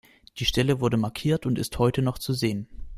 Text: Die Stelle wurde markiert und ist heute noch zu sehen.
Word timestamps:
Die 0.39 0.45
Stelle 0.45 0.79
wurde 0.81 0.97
markiert 0.97 1.45
und 1.45 1.59
ist 1.59 1.77
heute 1.77 2.01
noch 2.01 2.17
zu 2.17 2.33
sehen. 2.33 2.67